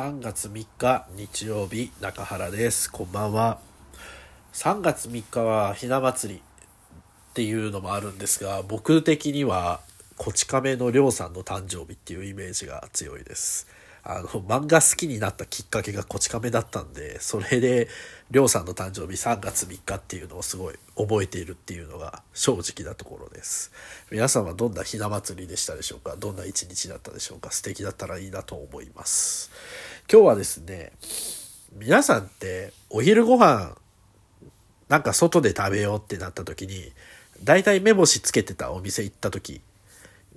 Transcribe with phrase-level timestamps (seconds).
[0.00, 2.90] 3月3日日曜日中原です。
[2.90, 3.58] こんばんは。
[4.54, 9.80] 3月3日はひな祭りっていうのもあるんですが僕的には
[10.16, 13.66] こち亀のりょうさんの誕生日っていうイメージが強いです。
[14.02, 17.86] あの漫画好きになったきっかけがこち亀だったんでそれで
[18.30, 23.70] りょうさんの誕生日3月3日っていうのをすごい覚えているっていうのが正直なところです。
[24.10, 26.16] 皆さんはどんなひな祭りでしたでしょうか？
[26.16, 27.50] どんな一日だったでしょうか？
[27.50, 29.50] 素敵だったらいいなと思います。
[30.12, 30.90] 今日はですね
[31.72, 33.76] 皆さんってお昼ご飯
[34.88, 36.90] なんか外で食べようってなった時に
[37.44, 39.60] 大体目星つけてたお店行った時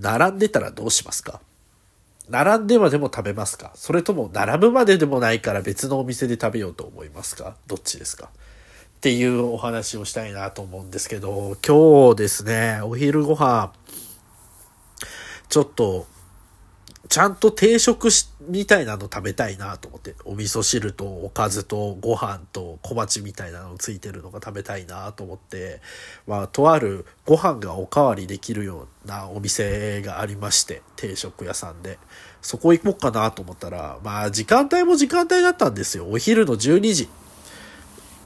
[0.00, 1.42] 並んでたらどうしますか？
[2.30, 3.72] 並んでまでも食べますか？
[3.74, 7.54] それとも並ぶまででもないから別のお店で食べようと思いますか？
[7.66, 8.30] どっちですか？
[8.96, 13.72] っていうお話をしたいなと思うんですけど、今日ですね、お昼ご飯、
[15.50, 16.06] ちょっと
[17.08, 25.80] ちゃんと定食し、みたいなの食べたいなと思って、お味噌汁とおかずとご飯と小鉢みたいなのついてるのが食べたいなと思って、
[26.26, 31.98] まあ、とあるご飯がおかわりできるようなお店がありまして、定食屋さんで。
[32.40, 36.06] そこ行こうかなと思ったら、まあ、時間帯も時間帯だったんですよ。
[36.08, 37.08] お昼の12時。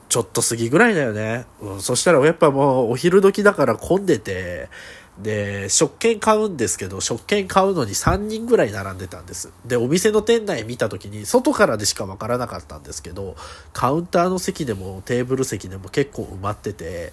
[0.09, 1.47] ちょっと過ぎぐらいだよね。
[1.63, 4.69] うん、そしたらやっぱもうお昼時だから混んでて、
[5.19, 9.53] で、食券買うんですけど、食券買うのに3人ぐらい並んでたんです。
[9.67, 13.37] で、お店の店内見た時に、外からでしかわからなかったんですけど、
[13.75, 17.13] カウンターの席でもテーブル席でも結構埋まってて、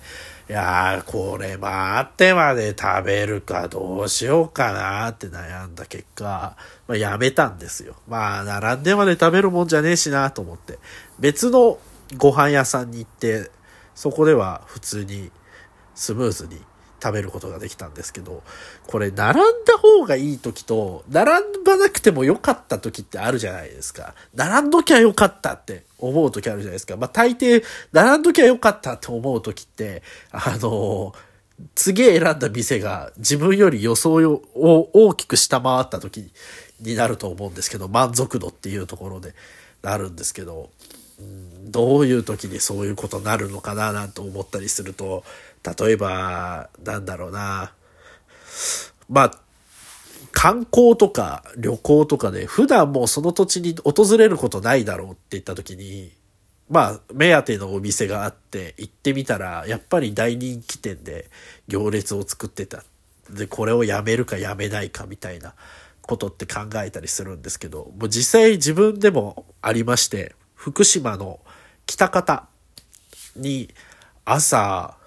[0.50, 6.56] いやー、これ待ってまで食べるかどうしようかなって悩んだ結果、
[6.88, 7.96] まあ、やめたんですよ。
[8.08, 10.80] まあ、並んでまで食べるもんじゃねえしなと思って。
[11.20, 11.78] 別の
[12.18, 13.52] ご飯屋さんに行って、
[13.94, 15.32] そこでは普通に
[15.94, 16.62] スムーズに
[17.02, 18.44] 食べることができたんですけど、
[18.88, 21.32] これ並んだ方がいい時と、並
[21.66, 24.14] ばなくても良かった時ってあるじゃないですか。
[24.36, 26.98] 並んどきゃ良かったって思う時あるじゃないですか。
[26.98, 31.14] まあ大抵、並んどきゃ良かったって思う時って、あの、
[31.76, 36.32] 次選んだ店が自分より予想を大きく下回った時
[36.80, 39.34] になると思うんですけど、満足度っていうところで
[39.82, 40.70] なるんですけど、
[41.20, 45.24] どういう時にそういうことになるのかななんて思ったりすると、
[45.80, 47.74] 例えば、なんだろうな。
[49.08, 49.40] まあ、
[50.32, 56.12] 観光とか旅行とかで普段もうその土地に訪れることないだろうって言った時に、
[56.70, 61.30] まあ、目当てのお店があって行ってみたら、やっぱり大人気店で
[61.68, 62.84] 行列を作ってた。
[63.30, 65.54] で、これをやめるかやめないかみたいな
[66.02, 71.40] ことって考えたりするんですけど、もう実際自分でもありまして、福島の
[71.86, 72.50] 北方
[73.38, 73.74] に
[74.26, 74.98] 朝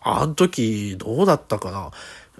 [0.00, 1.90] あの時、どうだったかな？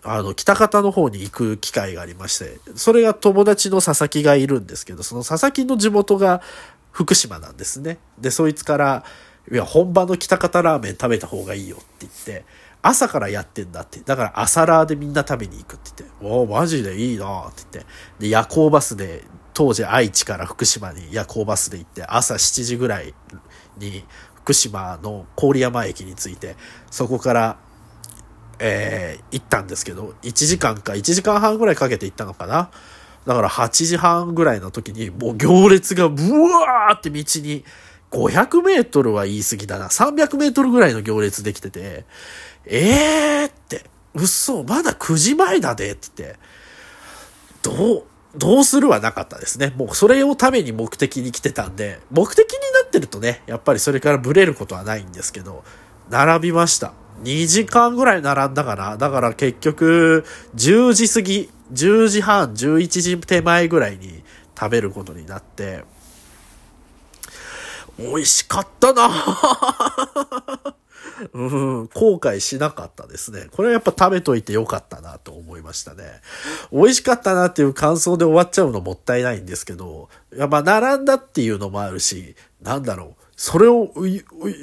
[0.04, 6.40] あの、北方の方に行く機会がありまして、それが友達の佐々木がいるんですけど、その佐々木の地元が
[6.92, 7.98] 福島なんですね。
[8.16, 9.04] で、そいつから、
[9.50, 12.44] いや、本場の北方ラーメン食べた方がいいよって言って、
[12.80, 13.98] 朝からやってんだって。
[13.98, 17.92] だから朝ラーでみんな食べに行くって言って、おお、マジでいいなって言って。
[18.20, 19.24] で、夜行バスで、
[19.58, 23.12] 当時愛知から福島に夜行バスで行って、朝7時ぐらい
[23.76, 24.04] に
[24.36, 26.54] 福島の郡山駅に着いて、
[26.92, 27.58] そこから、
[28.60, 32.70] えー、行ったんですけど、1時間か1時間半ぐらいかけて行ったのかな？
[33.26, 37.64] だから8時半ぐらいの時に、もう行列がブワーって道に、
[38.12, 39.88] 500メートルは言い過ぎだな。
[39.88, 42.04] 300メートルぐらいの行列できてて、
[42.64, 46.38] えーって、嘘、まだ9時前だでって言って、
[47.60, 48.04] どう、
[48.36, 49.72] どうするはなかったですね。
[49.76, 55.64] もうそれをために目的に来てたんで、目的になってるとね、やっぱりそれからブレることはないんですけど、
[56.10, 56.92] 並びました。
[57.22, 58.96] 2時間ぐらい並んだかな。
[58.96, 60.24] だから結局、
[60.54, 64.22] 10時過ぎ、10時半、11時手前ぐらいに
[64.58, 65.84] 食べることになって、
[67.98, 69.10] 美味しかったな
[71.32, 73.46] うん、後悔しなかったですね。
[73.50, 76.04] これはやっぱ食べといてよかったなと思いましたね。
[76.72, 83.22] 美味しかったなっていう感想で終わっちゃうのもったいないんですけど、やっぱ並んだっていうのもあるし、なんだろう。
[83.36, 83.92] それを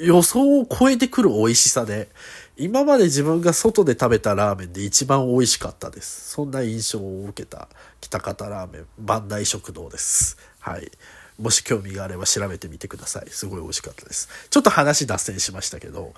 [0.02, 2.10] 予想を超えてくる美味しさで、
[2.58, 6.30] 今まで自分が外で食べたラーメンで一番美味しかったです。
[6.30, 7.68] そんな印象を受けた
[8.00, 10.36] 北方ラーメン、万代食堂です。
[10.60, 10.90] はい。
[11.38, 13.30] もし興味があれば調べてみてください。
[13.30, 14.28] すごい美味しかったです。
[14.50, 16.14] ちょっと話脱線しましたけど、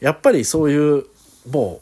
[0.00, 1.04] やっぱりそういう、
[1.50, 1.80] も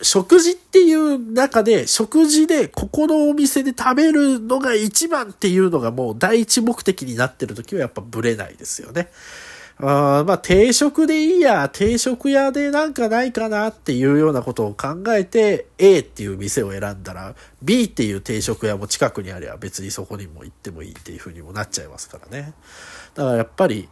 [0.00, 9.08] う、食事っていう中で、食事でここのお店で食べるのが一番っていうのがもう第一目的になってる時はやっぱブレないですよね。
[9.80, 22.54] あまあ定食でいいや、定食屋でなんかないかなっていうようなことを考えて A っていう店を選んだら B っていう定食屋も近くにありゃ別にそこにも行ってもいいっていう風にもなっちゃいますからね。
[23.14, 23.88] だからやっぱり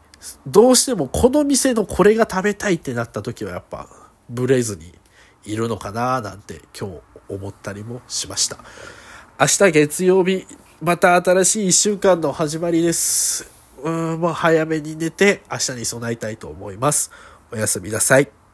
[0.46, 3.88] どうしてもこの店のこれが食べたいってなった時はやっぱ
[4.28, 4.92] ブレずに
[5.44, 8.58] いるのかななんて今日思ったりもしました。
[9.38, 10.46] 明日月曜日、
[10.80, 13.55] また新しい1週間の始まりです。
[13.82, 17.10] うん、もう早めに寝て明日に備えたいと思います。
[17.52, 18.45] おやすみなさい。